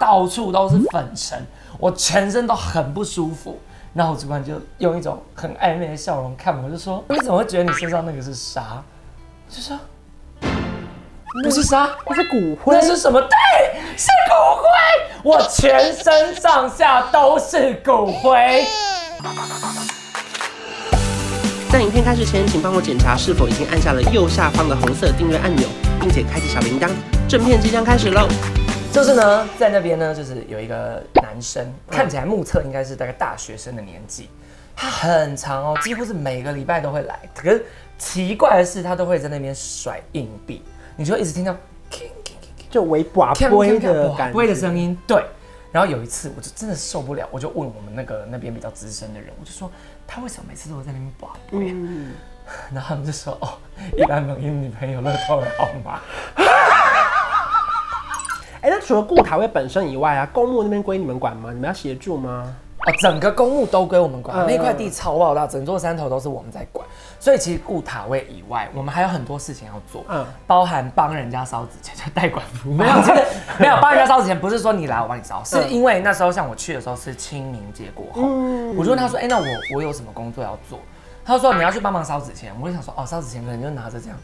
[0.00, 1.40] 到处都是粉尘，
[1.78, 3.58] 我全身都很不舒服。
[3.94, 8.82] 然后我主管就用一种很暧昧的笑容看我，就说：“你怎么会觉得你身上那个是沙？”
[9.48, 9.78] 就说
[11.42, 13.18] ：“不是沙，那是骨灰。”那是什么？
[13.20, 13.28] 对，
[13.96, 14.68] 是骨灰。
[15.22, 18.66] 我全身上下都是骨灰。
[21.72, 25.66] 在影片开始前，请帮我检查是否已经按下了右下方的红色订阅按钮，
[26.00, 26.90] 并且开启小铃铛。
[27.26, 28.28] 正片即将开始喽！
[28.96, 34.30] 就是呢，在那边呢，就是有一个男生，看起来目测应该是大概大学生的年纪，
[34.74, 37.20] 他很长哦，几乎是每个礼拜都会来。
[37.34, 37.66] 可是
[37.98, 40.62] 奇怪的是，他都会在那边甩硬币，
[40.96, 41.54] 你就一直听到，
[42.70, 44.96] 就微寡微的感觉微的声音。
[45.06, 45.22] 对。
[45.72, 49.70] 然后有一次，我就真的受不了，我就问我们那个那边比较资深的人，我就说
[50.06, 51.72] 他为什么每次都会在那边寡微？
[51.72, 52.12] 嗯。
[52.72, 53.58] 然后他们就说哦，
[53.94, 56.00] 一般没有女朋友乐透的号码。
[58.60, 61.50] 哎，那除了顾塔位本身以外啊，公墓那边归你们管吗？
[61.52, 62.54] 你们要协助吗？
[62.86, 66.86] 哦，整个公墓都归我们管，嗯、那块地超爆大，整座山头都是我们在管。
[67.18, 72.74] 所以其实顾塔位以外，我们还有很多事情要做，嗯，包含帮人家烧纸钱，就代管服务。
[72.74, 73.24] 没有，这个
[73.58, 80.78] 没有帮人家烧纸钱，不是说你来我帮你烧，是因为那时候像我去的时候是清明节过后，嗯、我就问他说，哎、欸，那我我有什么工作要做？
[81.24, 82.54] 他说你要去帮忙烧纸钱。
[82.60, 84.16] 我就想说，哦，烧纸钱可能就拿着这样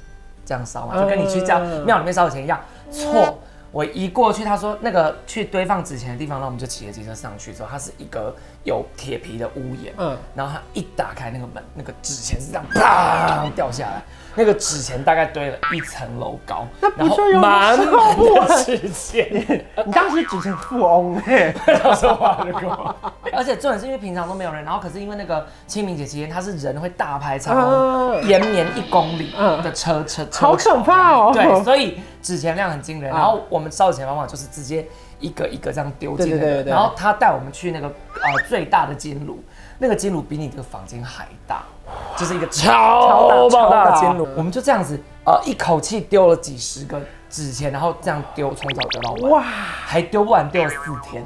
[0.45, 2.61] 这样烧嘛，就跟你去叫庙里面烧纸钱一样。
[2.93, 3.39] 错。
[3.73, 14.03] 我一过去，他说那个去堆放纸钱的地方，那我们就骑着机车上去之后，它是一个有铁皮的屋檐，嗯，然后他一打开那个门，那个纸钱是这样啪掉下来。
[14.35, 19.65] 那个纸钱大概堆了一层楼高，然后满满的纸钱。
[19.85, 22.95] 你当时纸钱富翁哎，他说话就够。
[23.35, 31.31] 而且重点是因为平常都没有人，然后可是因为那个清明节期间，它是人会大排长龙，延绵一公里的车车车，好可怕哦。
[31.35, 33.11] 对，所以纸钱量很惊人。
[33.11, 34.87] 然后我们烧纸钱方法就是直接
[35.19, 39.43] 一个一个这样丢进来，然后他带我们去那个呃最大的金炉，
[39.79, 41.63] 那个金炉比你这个房间还大。
[42.17, 46.99] 就是一个超超大的金炉，我们就这样子，呃，一口气丢了几十个
[47.29, 51.23] 纸钱，然后这样丢，从早丢到晚，哇，还丢不完，丢了四天，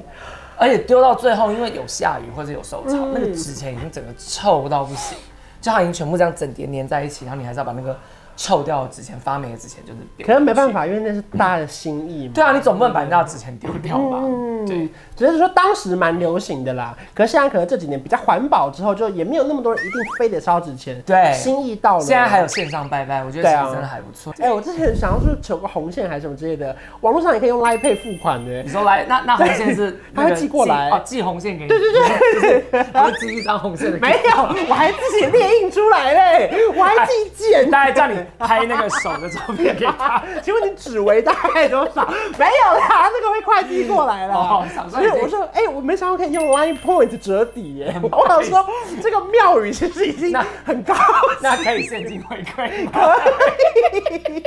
[0.57, 5.17] 而且丢到最后，因为有下雨或者有受潮，嗯、那个纸钱已经整个臭到不行，
[5.61, 7.97] 就它已经全部这样整叠粘在一起，然后你还是要把那个。
[8.37, 12.33] 臭掉的纸钱、发霉的纸钱就是，可能没办法，因为那是大家的心意嘛。
[12.35, 14.19] 对啊，你总不能把人家的纸钱丢掉吧？
[14.23, 16.97] 嗯，对，只是说当时蛮流行的啦。
[17.15, 21.03] 可是现在可能这几年比较环保之后，就也没有那么多人一定非得烧纸钱。
[21.07, 22.05] 对，心意到了。
[22.05, 24.35] 现在还有线上拜拜，我觉得其实真的还不错。
[24.39, 28.63] 哎，我之前想要去求个红线还是什么之类的，网络上也可以用 Line Pay 付款的。
[28.63, 31.69] 你说来，那那红线是他会寄过来哦，寄红线给你。
[31.69, 33.99] 对对对对，然后寄一张红线的。
[33.99, 37.71] 没有，我还自己列印出来嘞，我还自己剪。
[37.71, 38.87] 大概叫你拍那个。
[38.97, 42.07] 手的照片给他， 请问你指围大概多少？
[42.39, 44.35] 没有啦，那个会快递过来了。
[44.35, 47.95] 哦，所以我说，哎、欸，我没想到可以用 Line Point 折抵耶。
[48.11, 48.67] 我想说，
[49.03, 50.35] 这个庙宇其实已经
[50.65, 50.95] 很高
[51.43, 54.43] 那，那可以现金回馈，可以。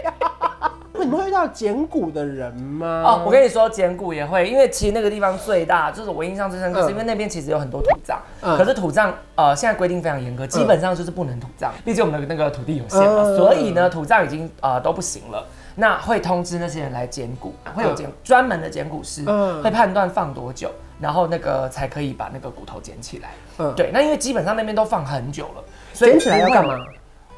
[1.03, 3.03] 你们会遇到捡骨的人吗？
[3.05, 15.45] 哦，我跟你说，捡骨也会，因为其实那个地方最大，就是我印象最深刻，是因为那边其实有很多土葬，嗯、可是土葬呃现在规定非常严格，基本上就是不能土葬，毕竟我们的那个土地有限嘛，嗯、所以呢土葬已经呃都不行了。
[15.75, 23.29] 那会通知那些人来捡骨，会有捡专门的捡骨师，嗯、会判断放多久，然后那个才可以把那个骨头捡起来。
[23.59, 26.75] 嗯，对，那因为基本上那边都放很久了，所以捡起来要干嘛？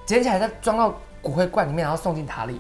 [0.08, 0.92] 捡起来再装到
[1.22, 2.60] 骨灰罐里面，然后送进塔里。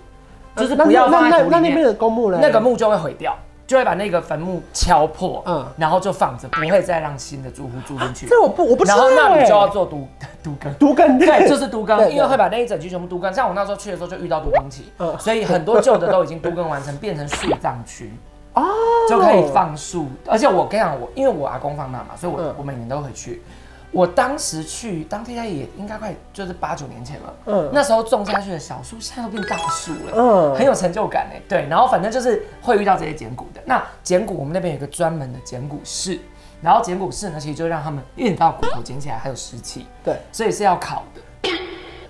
[0.55, 2.39] 就是不要放在土里面，那那边的公墓呢？
[2.41, 3.35] 那个墓就会毁掉，
[3.65, 8.27] 就会把那个坟墓敲破，嗯，然后就放着，不会再让新的住户住进去。
[8.27, 8.97] 这我不我不知道。
[8.97, 10.07] 然后那你就要做都
[10.43, 13.33] 都更，都更对，就是都更，因为会把那一整区全部都更。
[13.33, 18.11] 像我那时候去的时候就遇到都更期，嗯，所以很多旧的都已经都更完成，变成树葬区
[18.53, 18.63] 哦，
[19.07, 20.07] 就可以放树。
[20.27, 23.41] 而且我跟你讲，我因为我阿公放那嘛，所以我我每年都会去。
[23.91, 27.33] 我当时去，当天也应该快就是八九年前了。
[27.45, 30.11] 嗯，那时候种下去的小树，现在都变大树了。
[30.15, 31.41] 嗯，很有成就感哎。
[31.49, 33.61] 对，然后反正就是会遇到这些捡骨的。
[33.65, 36.19] 那捡骨，我们那边有一个专门的捡骨室。
[36.61, 39.87] 然后捡骨室呢，其实就让他们运到骨头捡起来还有湿气。
[40.03, 41.21] 对，所以是要烤的。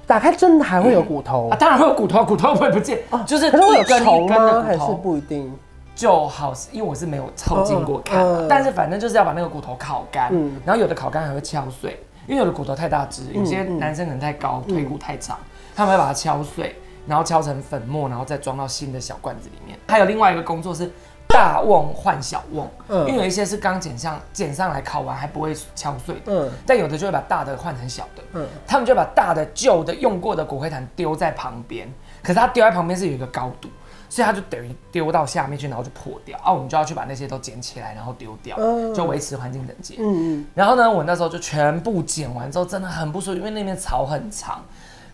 [0.06, 1.48] 打开真的还会有骨头？
[1.50, 3.00] 啊，当然会有骨头，骨头会不见。
[3.12, 5.58] 哦，就是一根一根的还是不一定。
[6.02, 15.38] 就好，因为我是没有凑近过看，但是反正就是要把那个骨头烤干，嗯、然后有的烤干还会敲碎，因为有的骨头太大只，有些男生可能太高，嗯、腿骨太长，
[15.76, 16.76] 他们会把它敲碎，
[17.06, 19.78] 然后敲成粉末，然后再装到新的小罐子里面。
[19.90, 20.92] 还有另外一个工作是
[21.28, 31.88] 大瓮换小瓮，嗯、因为有一些是刚捡上捡上来烤完还不会敲碎的，嗯、但有的就会把大的换成小的，嗯、他们就把大的旧的用过的骨灰坛丢在旁边，
[32.24, 33.70] 可是它丢在旁边是有一个高度。
[34.12, 38.58] 所以它就等于丢到下面去，然后就破掉啊，我们就要去把那些都捡起来，然后丢掉，
[38.94, 39.96] 就维持环境整洁。
[40.00, 40.04] 嗯
[40.42, 40.46] 嗯。
[40.54, 44.62] 然后呢，我那时候就全部捡完之后，真的很不舒服，因为那边草很长，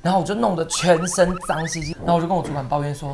[0.02, 3.12] 然后我就弄得全身脏兮兮，然后我就跟我主管抱怨说，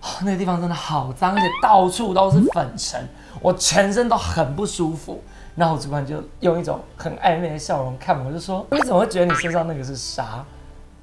[0.00, 3.08] 哦，那个地方真的好脏，而且到处都是粉尘，
[3.40, 5.22] 我全身都很不舒服。
[5.54, 10.44] 然后我主管就用一种很暧昧的笑容看我，就说：“你怎么会觉得你身上那个是沙？”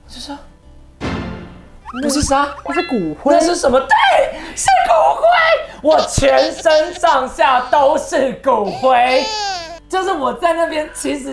[0.05, 0.37] 我就说。
[2.01, 3.33] 不是沙，那是骨灰。
[3.33, 3.79] 那是什么？
[3.79, 3.87] 对，
[4.55, 5.23] 是骨灰。
[5.81, 9.23] 我全身上下都是骨灰，
[9.87, 11.31] 就是我在那边，其实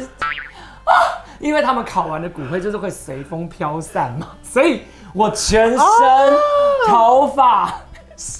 [0.85, 0.93] 啊，
[1.39, 5.79] 因为他们烤完的骨灰就是会随风飘散嘛，所以我全身、
[6.89, 7.73] 头发、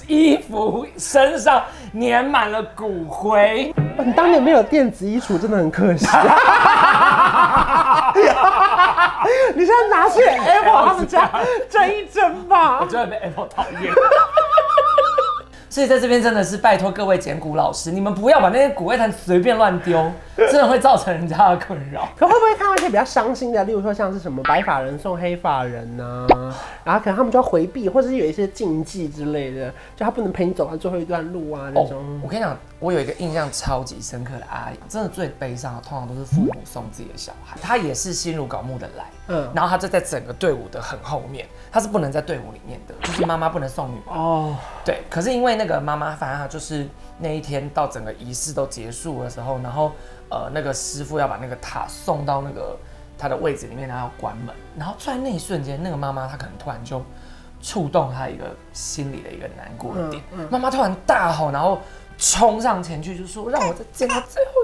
[0.07, 1.63] 衣服、身上
[1.99, 3.75] 粘满了骨灰。
[4.05, 6.07] 你当年没有电子衣橱，真的很可惜。
[9.55, 11.29] 你现在拿去 Apple 他们家
[11.69, 13.93] 争一争吧，我觉得被 Apple 讨厌。
[15.75, 22.09] 所以在这边真的是拜托各位捡骨老师，你们不要把那些骨灰坛随便乱丢， 真的会造成人家的困扰。
[22.17, 26.55] 可会不会看到一些比较伤心的，例如说像是什么白发人送黑发人呢、啊？
[26.85, 32.21] 然后可能他们就要回避，或者是有一些禁忌之类的，就他不能陪你走完最后一段路啊那种。
[32.23, 46.89] 我跟你讲，我有一个印象超级深刻的阿姨，真的最悲伤的，通常都是父母送自己的小孩，她也是心如槁木的来，嗯，然后她就在整个队伍的很后面，她是不能在队伍里面的，就是妈妈不能送女儿哦，对，可是因为那个妈妈，反正她就是
[47.19, 49.93] 那一天到整个仪式都结束的时候，然后
[50.31, 52.77] 呃那个师傅要把那个塔送到那个。
[53.17, 57.01] 他的位置里面，然后要关门，然后在那一瞬间，那个妈妈她可能突然就
[57.63, 60.21] 触动她一个心里的一个难过的点，
[60.51, 61.79] 妈妈突然大吼，然后
[62.19, 64.53] 冲上前去就说：“让我再见他最后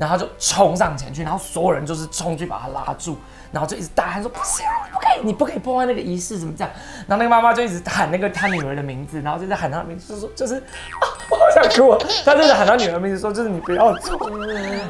[0.00, 3.18] 然后就冲上前去，然后所有人就是冲去把他拉住，
[3.52, 6.72] 然后就一直大喊说：“不行，不可以，你不可以破坏那个仪式，怎么这样？”
[7.06, 14.18] 然后那个妈妈就一直喊那个她女儿的名字，然后就在喊她的名字，就说：“就是啊，我好想哭啊。”她就是喊她女儿的名字，说：“就是你不要走。”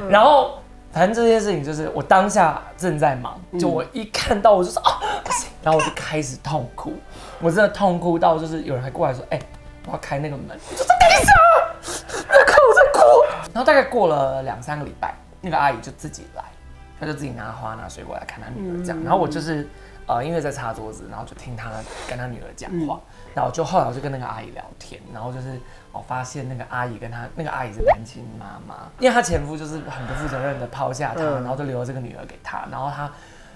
[0.09, 0.55] 然后。
[0.93, 6.93] 反正这件事情就是我当下正在忙，就我一看到我就说啊不行，然后我就开始痛哭，
[7.41, 9.39] 我真的痛哭到就是有人还过来说，哎，
[9.87, 11.33] 我要开那个门，我就说等一下。
[13.53, 16.45] 然后大概过了两三个礼拜，那个阿姨就自己来，
[16.99, 19.69] 她就自己拿花拿水果来看她女儿这样，然后我就是。
[20.07, 21.71] 呃，因为在擦桌子，然后就听她
[22.09, 25.57] 跟她女儿讲话，嗯、然后就后来我就跟那个阿姨聊天，然后就是
[25.93, 33.09] 我发现那个阿姨跟她那个阿姨是单亲妈妈，因为她前夫就是很不负责任的抛下她，然后就留了这个女儿给她，然后她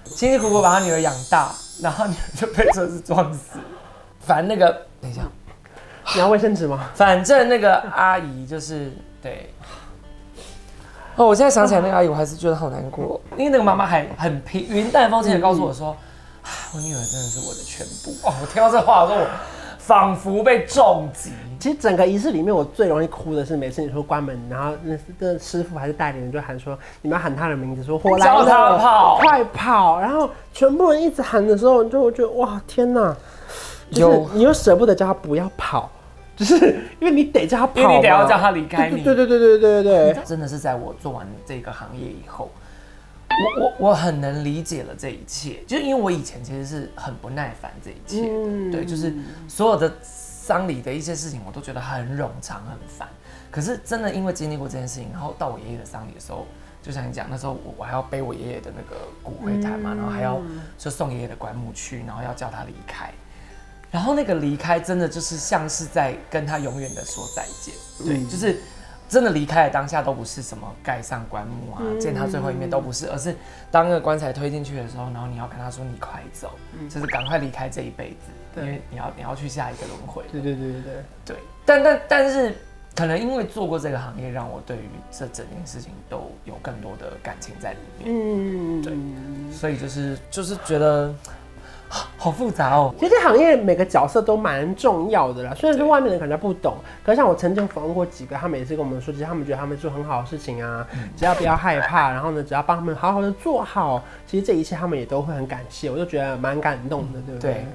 [0.05, 1.51] 辛辛苦苦把她女儿养大，
[1.81, 3.59] 然后女儿就被车子撞死。
[4.21, 4.71] 反正那个
[5.01, 5.23] 等一下，
[6.13, 6.89] 你要卫生纸吗？
[6.95, 9.49] 反正那个阿姨就是对。
[11.15, 15.91] 哦，我现在想起来那个阿姨，我还是觉得好难过，因为那个妈妈还很平云淡风轻的告诉我说。
[15.91, 15.97] 嗯
[16.75, 18.31] 我女儿真的是我的全部哦！
[18.39, 19.27] 我听到这话的时候，我
[19.79, 21.31] 仿佛被重击。
[21.59, 29.99] 其实整个仪式里面，我最容易哭的是每次你说关门，然后那那师傅还是代理人就喊说，你们要喊他的名字，说火来了，叫他跑，快跑！
[29.99, 33.15] 然后全部人一直喊的时候，就会觉得哇天哪！
[33.91, 35.89] 就是你又舍不得叫他不要跑，
[36.35, 36.55] 就是
[36.99, 39.03] 因为你得叫他跑，因为你得要叫他离开你。
[39.03, 42.51] 对对对对对对对，真的是在我做完这个行业以后。
[43.27, 49.13] 我我我很能理解了这一切，就是因为我以前其实是很不耐烦这一切，嗯、对，就是
[49.45, 53.09] 所有的丧礼的一些事情，我都觉得很冗长很烦。
[53.51, 56.45] 可是真的因为经历过这件事情，然后到我爷爷的丧礼的时候，
[56.81, 60.39] 就像你讲，那时候我我还要背我爷爷的那个骨灰坛嘛，然后还要
[60.77, 63.11] 就送爷爷的棺木去，然后要叫他离开，
[63.95, 67.73] 然后那个离开真的就是像是在跟他永远的说再见，
[68.05, 68.59] 对，就是。
[69.07, 73.35] 真的离开的当下都不是什么盖上棺木啊，见他最后一面都不是，而是
[73.69, 76.49] 当那个棺材推进去的时候，然后你要跟他说你快走，
[76.89, 80.23] 就是赶快离开这一辈子，因为你要你要去下一个轮回。
[80.31, 80.81] 对对对对
[81.23, 81.37] 对。
[81.63, 82.55] 但但但是，
[82.95, 88.09] 可能因为做过这个行业，让我对于这整件事情都有更多的感情在里面。
[88.09, 88.97] 嗯，对。
[89.55, 91.13] 所以就是就是觉得。
[92.17, 92.93] 好复杂哦！
[92.97, 95.53] 其实这行业每个角色都蛮重要的啦。
[95.55, 100.85] 虽然说外面人可能不懂，可是像我曾经访问过几个，他们也是跟我们说，其实他们觉得他们做很好的事情啊，
[101.15, 105.89] 只要不要害怕，然后呢，只要帮他们好好的做好，其实这一切他们也都会很感谢。
[105.89, 107.53] 我就觉得蛮感动的，对不对？
[107.53, 107.65] 对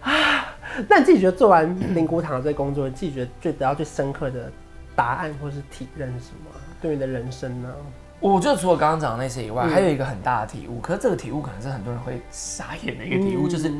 [0.00, 0.54] 啊，
[0.88, 4.50] 那你自己觉得做完灵骨堂这工作，你自己觉得最得到最深刻的
[4.94, 6.50] 答案或是体认是什么？
[6.80, 7.68] 对你的人生呢？
[8.32, 10.80] 我觉得除了刚刚讲的那些以外，嗯、还有一个很大的体悟。
[10.80, 13.70] 可是这个体悟可能是很多人会傻眼的一个体悟，嗯、就是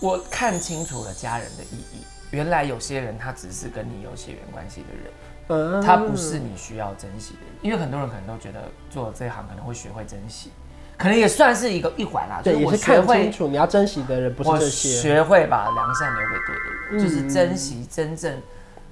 [0.00, 2.02] 我看清楚了家人的意义。
[2.32, 7.50] 原来有些人他只是跟你有血缘关系的人，嗯、他不是你需要珍惜的人。
[7.62, 10.50] 因为很多人可能都觉得做这行可能会学会珍惜，
[10.98, 12.40] 可能也算是一个一环啦。
[12.42, 15.00] 对，就是我也是看清楚你要珍惜的人不是这些。
[15.00, 18.36] 学会把良善留给对的人，嗯、就是珍惜真正。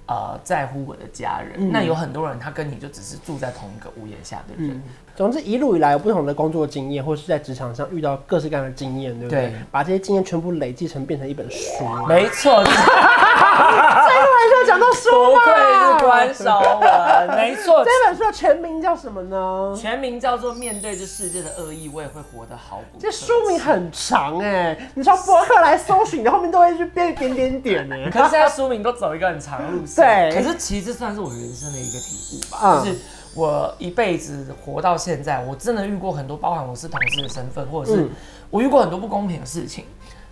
[0.06, 4.76] 呃，在乎我的家人，嗯、那有很多人，他跟你就只是住在同一个屋檐下的人。
[4.76, 4.82] 嗯、
[5.16, 9.49] 总之，一路以来有不同的工作经验，或是在职场上遇到各式各样的经验，对不对？
[9.49, 11.84] 对，把这些经验全部累积成变成一本书。
[12.06, 12.62] 没错。
[12.64, 15.40] 最后还是要讲到书嘛。
[15.40, 17.84] 不愧是关韶文， 没错。
[17.84, 19.75] 这本书的全名叫什么呢？
[19.75, 22.99] 全名叫做《面对这世界的恶意，我也会活得好不》。
[23.00, 28.11] 这书名很长哎，你从博客来搜寻，你后面都会去变点点点哎。
[28.11, 29.93] 可是现在书名都走一个很长的路线。
[29.94, 30.32] 对。
[30.32, 32.98] 可是其实算是我人生的一个体悟吧，嗯、就是
[33.34, 38.08] 我一辈子活到现在，我真的遇过很多，包含我是同事的身份，或者是
[38.50, 39.84] 我遇过很多不公平的事情。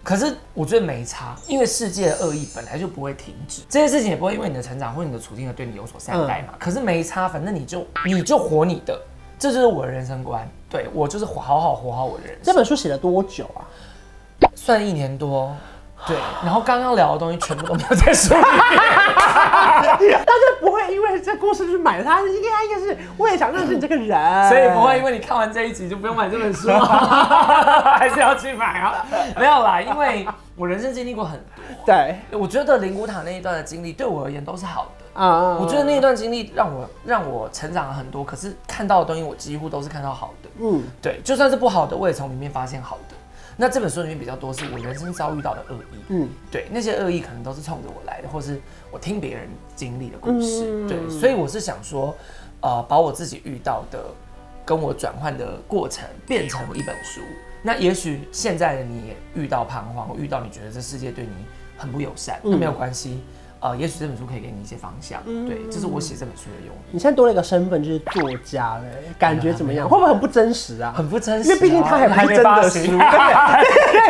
[0.05, 6.49] 可是我觉得没差，因为世界的恶意本来就不会停止，这些事情也不会因为你的成长或你的处境而对你有所善待嘛。
[6.55, 9.01] 嗯、可是没差，反正你就你就活你的，
[9.39, 10.49] 这就是我的人生观。
[10.69, 12.43] 对，我就是活好好活好我的人生。
[12.43, 13.63] 这本书写了多久啊？
[14.57, 15.55] 算一年多。
[16.05, 18.51] 对，然后刚刚聊的东西全部都没有在书里面，
[20.61, 26.69] 不会因为这故事去买它，应该应该是我也想认识你这个人，所以不会因为你看完这一集就不用买这本书，
[27.99, 29.05] 还是要去买啊？
[29.37, 30.27] 没有啦，因为
[30.57, 35.21] 我人生经历过很多，对，我觉得灵骨塔那一段的经历对我而言都是好的。
[35.21, 43.17] 啊，我觉得那一段经历让我让我成长了很多，可是看到的东西我几乎都是看到好的，嗯，对，就算是不好的，我也从里面发现好的。
[43.57, 52.15] 那这本书里面比较多是我人生遭遇到的恶意，嗯，对，那些恶意可能都是冲着我来的，或是我听别人经历的故事，嗯、对，所以我是想说，
[52.61, 54.05] 呃，把我自己遇到的
[54.65, 57.21] 跟我转换的过程变成一本书。
[57.63, 61.31] 那也许现在的你也遇到彷徨，遇到你觉得这世界对你
[61.77, 63.23] 很不友善，那没有关系。
[63.63, 65.21] 呃，也许这本书可以给你一些方向。
[65.25, 66.79] 嗯、对，这是我写这本书的用意。
[66.91, 68.83] 你现在多了一个身份，就是作家了，
[69.17, 69.89] 感觉怎么样？
[69.89, 70.93] 会不会很不真实啊？
[70.97, 72.99] 很不真实，因为毕竟他还不是真的书。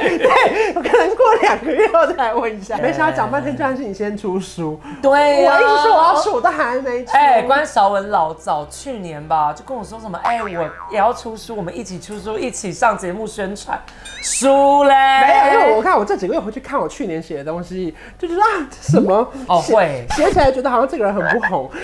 [0.00, 2.78] 对对对，我可能过两个月后再来问一下。
[2.78, 4.80] 没想到讲半天，居然是你先出书。
[5.02, 7.12] 对、啊，我一直说我要出，我都还没出。
[7.12, 13.78] 哎、欸，关韶文老早去年吧，就跟我说什么，哎、欸，我也要出书，我们一起出书，一起上节目宣传
[14.22, 14.94] 书嘞。
[14.94, 19.30] 没有，因为我看我这几个月回去看我去年写的东西，就觉得啊，什么？
[19.48, 21.70] 哦，会写起来觉得好像这个人很不红。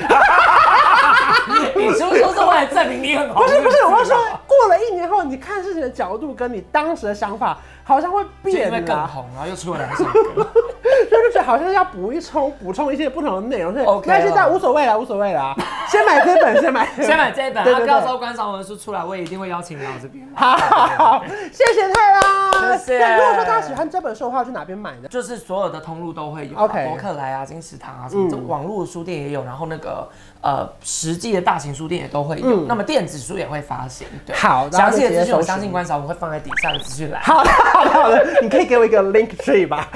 [1.75, 3.43] 你是不是说是为了证明你很红？
[3.43, 10.47] 不是不是，我是说过了一年后，你看事情的角度跟你当时的想法好像会变，得更红，然后又出了两首歌。
[11.11, 13.69] 就觉得好像要补一充，补充一些不同的内容。
[13.85, 15.55] OK，那现在无所谓了，无所谓了。
[15.89, 17.63] 先买这本，先买，先买这一本。
[17.65, 20.29] 对对对，到时候观赏文书出来，我也一定会邀请你到这边。
[20.35, 22.79] 好，好，谢谢太郎。
[22.79, 23.17] 谢谢。
[23.17, 25.09] 如果说大家喜欢这本书的话，去哪边买的？
[25.09, 30.07] 就是所有的通路都会有，OK，博客来啊、金石堂啊什么，这网络书店也有，然后那个
[30.43, 32.67] 呃实际的大型书店也都会有。
[32.67, 34.07] 那么电子书也会发行。
[34.27, 37.23] 对，好，详细的资讯我相信观赏文会放在底下的资讯栏。
[37.23, 39.89] 好的，好的，你可以给我一个 link tree 吧。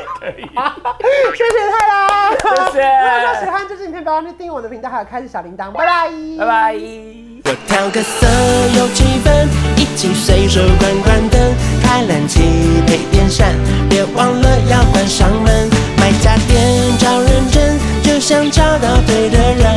[0.00, 0.42] 可以，
[1.36, 1.92] 谢谢太郎，
[2.72, 2.82] 谢谢。
[2.82, 6.74] 如果说喜欢这支影片，不要忘记订阅我的频道，还有开启小铃铛，拜拜，拜拜。
[7.46, 8.26] 我调个色
[8.78, 9.46] 有气氛，
[9.76, 12.40] 一起随手关关灯，开冷气
[12.86, 13.52] 配电扇，
[13.88, 15.68] 别忘了要关上门。
[15.98, 19.73] 买家电找认真，就像找到对的人。